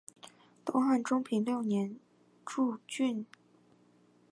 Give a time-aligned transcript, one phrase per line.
[0.65, 1.99] 东汉中平六年
[2.43, 3.23] 诸郡。